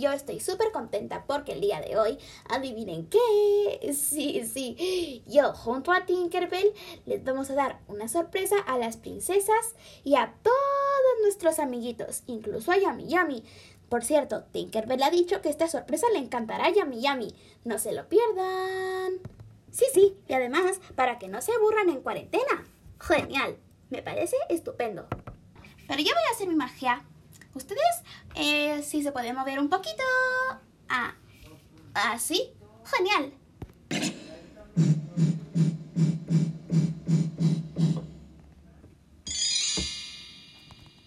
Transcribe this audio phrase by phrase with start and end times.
[0.00, 5.92] yo estoy súper contenta porque el día de hoy, adivinen qué, sí, sí, yo junto
[5.92, 6.72] a Tinkerbell
[7.04, 9.74] les vamos a dar una sorpresa a las princesas
[10.04, 10.56] y a todos
[11.22, 13.44] nuestros amiguitos, incluso a Yami Yami.
[13.88, 17.34] Por cierto, Tinkerbell ha dicho que esta sorpresa le encantará a Yami Yami.
[17.64, 19.20] No se lo pierdan.
[19.70, 22.64] Sí, sí, y además, para que no se aburran en cuarentena.
[22.98, 23.58] Genial,
[23.90, 25.06] me parece estupendo.
[25.86, 27.04] Pero yo voy a hacer mi magia.
[27.56, 28.02] Ustedes,
[28.34, 30.02] eh, si se pueden mover un poquito.
[30.90, 31.14] Ah,
[31.94, 32.52] así.
[32.84, 33.32] Genial.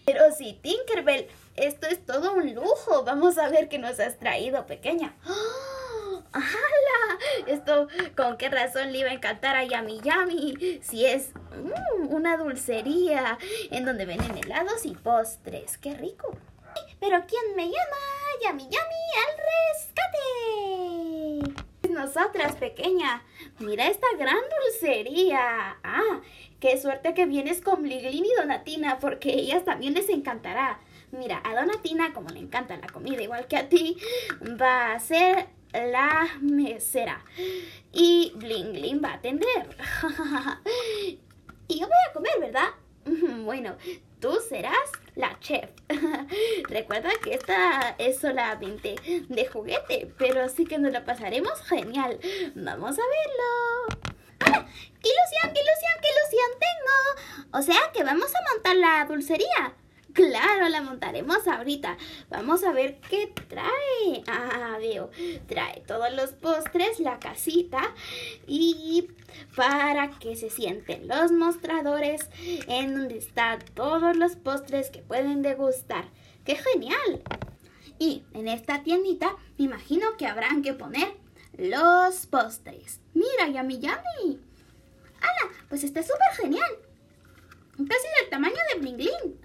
[0.06, 3.04] Pero sí, Tinkerbell, esto es todo un lujo.
[3.04, 5.16] Vamos a ver qué nos has traído, pequeña.
[7.50, 10.80] Esto, ¿con qué razón le iba a encantar a Yami Yami?
[10.84, 13.40] Si es mm, una dulcería
[13.72, 15.80] en donde venden helados y postres.
[15.80, 16.38] ¡Qué rico!
[17.00, 17.98] Pero ¿quién me llama?
[18.44, 19.34] Yami Yami al
[21.42, 21.64] rescate.
[21.92, 23.24] Nosotras, pequeña.
[23.58, 25.80] Mira esta gran dulcería.
[25.84, 26.22] Ah,
[26.60, 30.82] qué suerte que vienes con Bliglin y Donatina, porque ellas también les encantará.
[31.12, 33.98] Mira, a Donatina, como le encanta la comida igual que a ti,
[34.62, 37.24] va a ser la mesera.
[37.92, 39.78] Y Bling Bling va a atender.
[41.68, 42.70] y yo voy a comer, ¿verdad?
[43.46, 43.76] Bueno,
[44.20, 45.70] tú serás la chef.
[46.70, 48.96] Recuerda que esta es solamente
[49.28, 52.20] de juguete, pero sí que nos la pasaremos genial.
[52.56, 54.02] Vamos a verlo.
[54.42, 54.66] ¡Ah!
[55.02, 57.58] ¡Qué ilusión, qué ilusión, qué ilusión tengo!
[57.58, 59.74] O sea que vamos a montar la dulcería.
[60.20, 61.98] Claro, la montaremos ahorita.
[62.30, 64.22] Vamos a ver qué trae.
[64.28, 65.10] Ah, veo.
[65.48, 67.96] Trae todos los postres, la casita
[68.46, 69.08] y
[69.56, 72.30] para que se sienten los mostradores
[72.68, 76.10] en donde están todos los postres que pueden degustar.
[76.44, 77.24] ¡Qué genial!
[77.98, 81.14] Y en esta tiendita me imagino que habrán que poner
[81.58, 83.00] los postres.
[83.14, 84.38] Mira, yami yami.
[85.22, 85.54] ¡Hala!
[85.70, 86.90] Pues está súper genial.
[87.88, 89.40] Casi del tamaño de Bling Bling.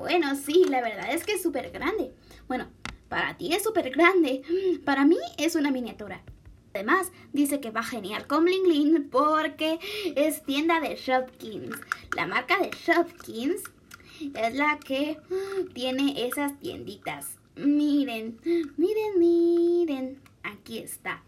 [0.00, 2.12] Bueno, sí, la verdad es que es súper grande.
[2.48, 2.68] Bueno,
[3.10, 4.42] para ti es súper grande.
[4.84, 6.22] Para mí es una miniatura.
[6.72, 9.78] Además, dice que va genial con Bling Bling porque
[10.16, 11.76] es tienda de Shopkins.
[12.16, 13.62] La marca de Shopkins
[14.34, 15.18] es la que
[15.74, 17.36] tiene esas tienditas.
[17.56, 18.38] Miren,
[18.78, 20.20] miren, miren.
[20.42, 21.22] Aquí está.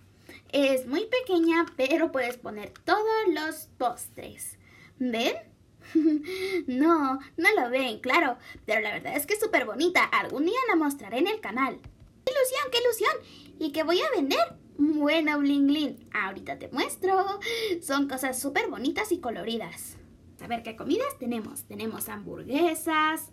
[0.51, 4.57] Es muy pequeña, pero puedes poner todos los postres.
[4.99, 5.52] ¿Ven?
[6.67, 8.37] no, no lo ven, claro,
[8.67, 10.05] pero la verdad es que es súper bonita.
[10.05, 11.79] Algún día la mostraré en el canal.
[12.25, 13.57] ¡Qué ilusión, qué ilusión!
[13.59, 14.57] ¿Y qué voy a vender?
[14.79, 17.41] Bueno, Bling Bling, ahorita te muestro.
[17.83, 19.97] Son cosas súper bonitas y coloridas.
[20.41, 21.65] A ver qué comidas tenemos.
[21.65, 23.31] Tenemos hamburguesas.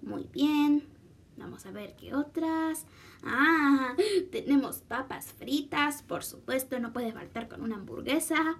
[0.00, 0.95] Muy bien.
[1.36, 2.86] Vamos a ver qué otras.
[3.22, 3.94] Ah,
[4.30, 8.58] tenemos papas fritas, por supuesto, no puede faltar con una hamburguesa.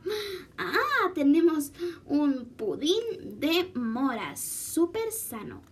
[0.59, 1.73] Ah, tenemos
[2.05, 5.63] un pudín de moras, súper sano.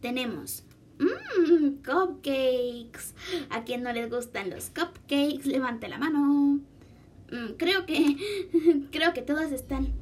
[0.00, 0.64] Tenemos
[0.98, 3.14] mmm, cupcakes.
[3.50, 5.46] ¿A quien no les gustan los cupcakes?
[5.46, 6.60] Levante la mano.
[7.30, 8.16] Mm, creo que,
[8.92, 9.92] creo que todos están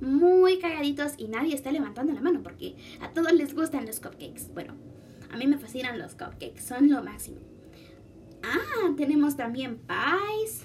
[0.00, 4.52] muy cagaditos y nadie está levantando la mano porque a todos les gustan los cupcakes.
[4.54, 4.74] Bueno,
[5.30, 7.38] a mí me fascinan los cupcakes, son lo máximo.
[8.42, 10.62] Ah, tenemos también pies,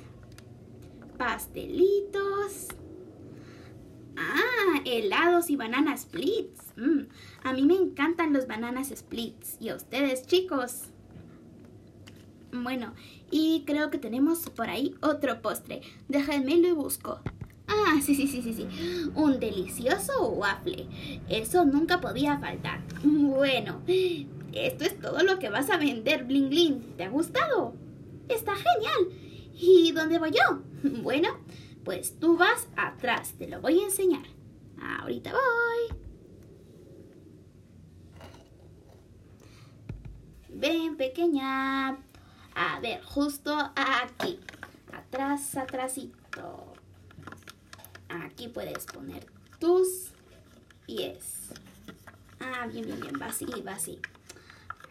[1.17, 2.67] pastelitos.
[4.15, 6.73] Ah, helados y bananas splits.
[6.77, 7.07] Mm,
[7.43, 9.57] a mí me encantan los bananas splits.
[9.59, 10.83] ¿Y a ustedes, chicos?
[12.51, 12.93] Bueno,
[13.31, 15.81] y creo que tenemos por ahí otro postre.
[16.07, 17.19] Déjenme lo y busco.
[17.67, 18.67] Ah, sí, sí, sí, sí, sí.
[19.15, 20.87] Un delicioso waffle.
[21.27, 22.81] Eso nunca podía faltar.
[23.03, 23.81] Bueno,
[24.53, 26.97] esto es todo lo que vas a vender, Bling Bling.
[26.97, 27.73] ¿Te ha gustado?
[28.29, 29.09] Está genial.
[29.53, 30.61] ¿Y dónde voy yo?
[31.01, 31.37] Bueno,
[31.85, 33.33] pues tú vas atrás.
[33.37, 34.25] Te lo voy a enseñar.
[34.99, 35.97] Ahorita voy.
[40.49, 41.97] Ven, pequeña.
[42.55, 44.39] A ver, justo aquí.
[44.91, 46.73] Atrás, atrásito.
[48.09, 49.25] Aquí puedes poner
[49.59, 50.11] tus
[50.85, 51.49] pies.
[52.39, 53.13] Ah, bien, bien, bien.
[53.21, 53.99] Va así, va así.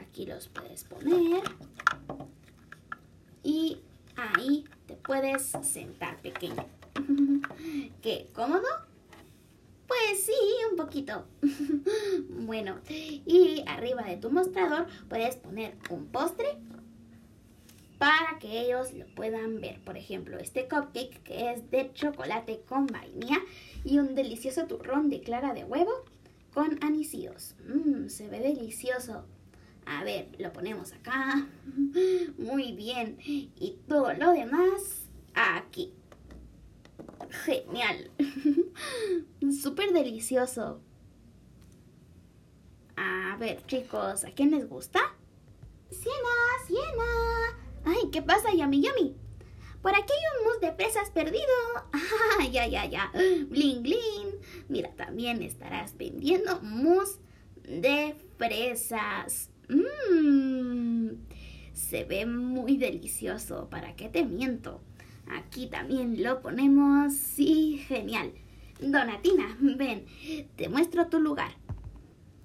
[0.03, 1.43] Aquí los puedes poner.
[3.43, 3.79] Y
[4.17, 6.67] ahí te puedes sentar pequeño.
[8.03, 8.29] ¿Qué?
[8.35, 8.67] ¿Cómodo?
[9.87, 10.33] Pues sí,
[10.71, 11.25] un poquito.
[12.29, 16.59] bueno, y arriba de tu mostrador puedes poner un postre
[17.99, 19.81] para que ellos lo puedan ver.
[19.85, 23.39] Por ejemplo, este cupcake que es de chocolate con vainilla
[23.85, 25.93] y un delicioso turrón de clara de huevo
[26.53, 27.55] con anisíos.
[27.67, 29.25] Mmm, se ve delicioso.
[29.87, 31.47] A ver, lo ponemos acá.
[32.39, 33.19] Muy bien.
[33.25, 35.95] Y todo lo demás aquí.
[37.45, 38.11] Genial.
[39.63, 40.81] Súper delicioso.
[42.97, 45.01] A ver, chicos, ¿a quién les gusta?
[45.91, 47.59] Siena, Siena.
[47.85, 49.17] Ay, ¿qué pasa, Yami Yami?
[49.83, 51.43] Por aquí hay un mus de fresas perdido.
[52.41, 53.13] Ah, ya, ya, ya.
[53.49, 54.41] Bling, bling.
[54.69, 57.19] Mira, también estarás vendiendo mus
[57.63, 59.52] de fresas.
[59.69, 61.11] Mmm.
[61.73, 63.69] Se ve muy delicioso.
[63.69, 64.81] ¿Para qué te miento?
[65.27, 67.13] Aquí también lo ponemos.
[67.15, 68.33] Sí, genial.
[68.81, 70.07] Donatina, ven,
[70.57, 71.53] te muestro tu lugar.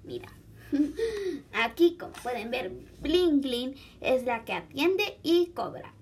[0.04, 0.28] Mira.
[1.52, 5.94] Aquí, como pueden ver, Bling Bling es la que atiende y cobra.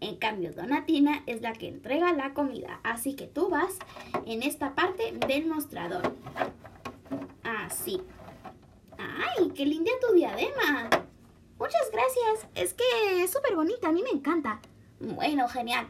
[0.00, 2.80] En cambio, Donatina es la que entrega la comida.
[2.84, 3.78] Así que tú vas
[4.26, 6.14] en esta parte del mostrador.
[7.42, 8.00] Así.
[8.98, 10.90] ¡Ay, qué linda tu diadema!
[11.58, 12.48] Muchas gracias.
[12.54, 13.88] Es que es súper bonita.
[13.88, 14.60] A mí me encanta.
[15.00, 15.88] Bueno, genial.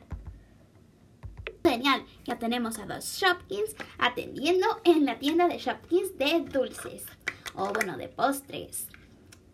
[1.64, 2.04] Genial.
[2.24, 7.04] Ya tenemos a dos Shopkins atendiendo en la tienda de Shopkins de dulces.
[7.54, 8.88] O bueno, de postres.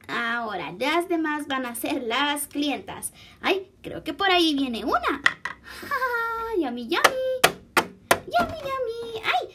[0.07, 3.13] Ahora, las demás van a ser las clientas.
[3.41, 5.23] Ay, creo que por ahí viene una.
[5.63, 6.59] ¡Ja!
[6.59, 7.55] ¡Yami, yami!
[8.11, 9.23] ¡Yami, yami!
[9.25, 9.49] ¡Ay!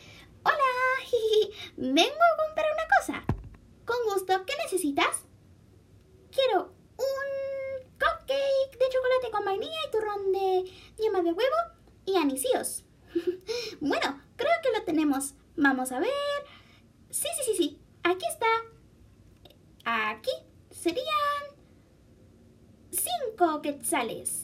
[0.44, 0.56] ¡Hola!
[1.78, 2.59] Vengo a comprar.
[3.90, 5.24] Con gusto, ¿qué necesitas?
[6.32, 11.56] Quiero un cupcake de chocolate con vainilla y turrón de yema de huevo
[12.06, 12.84] y anisíos.
[13.82, 15.34] bueno, creo que lo tenemos.
[15.56, 16.12] Vamos a ver.
[17.10, 17.82] Sí, sí, sí, sí.
[18.04, 18.46] Aquí está.
[19.86, 20.34] Aquí
[20.70, 21.58] serían
[22.92, 24.44] cinco quetzales.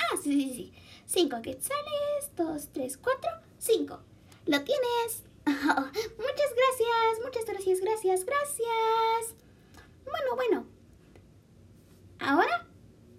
[0.00, 0.72] Ah, sí, sí, sí.
[1.06, 2.34] Cinco quetzales.
[2.34, 4.00] Dos, tres, cuatro, cinco.
[4.46, 5.22] ¿Lo tienes?
[5.46, 9.36] muchas gracias, muchas gracias, gracias, gracias.
[10.04, 10.66] Bueno, bueno.
[12.20, 12.66] Ahora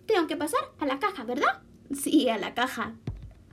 [0.05, 1.61] tengo que pasar a la caja, ¿verdad?
[1.93, 2.95] Sí, a la caja.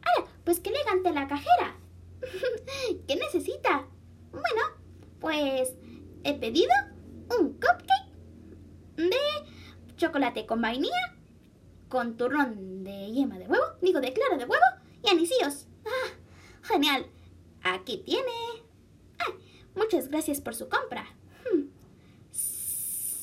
[0.05, 1.77] Ahora, pues qué elegante la cajera.
[3.09, 3.87] ¿Qué necesita?
[4.31, 4.63] Bueno,
[5.19, 5.75] pues
[6.25, 6.73] he pedido
[7.39, 8.11] un cupcake
[8.97, 11.17] de chocolate con vainilla,
[11.89, 14.65] con turrón de yema de huevo, digo de clara de huevo
[15.03, 15.67] y anisíos.
[15.85, 16.13] Ah,
[16.63, 17.07] genial.
[17.63, 18.60] Aquí tiene.
[19.75, 21.05] Muchas gracias por su compra.
[21.45, 21.69] Hmm.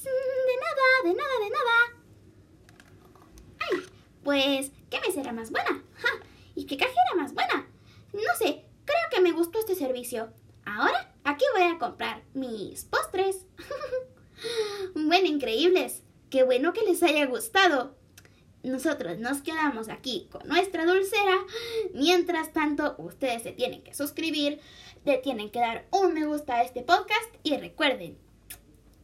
[0.03, 2.03] De nada, de nada, de nada.
[3.59, 3.83] Ay,
[4.23, 5.83] pues, ¿qué me será más buena?
[6.55, 7.67] ¿Y qué cajera más buena?
[8.13, 10.31] No sé, creo que me gustó este servicio.
[10.65, 13.45] Ahora, aquí voy a comprar mis postres.
[14.95, 16.03] bueno, increíbles.
[16.29, 17.96] Qué bueno que les haya gustado.
[18.63, 21.37] Nosotros nos quedamos aquí con nuestra dulcera.
[21.93, 24.59] Mientras tanto, ustedes se tienen que suscribir,
[25.05, 28.17] le tienen que dar un me gusta a este podcast y recuerden,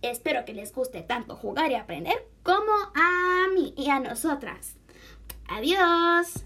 [0.01, 4.75] espero que les guste tanto jugar y aprender como a mí y a nosotras.
[5.47, 6.45] Adiós.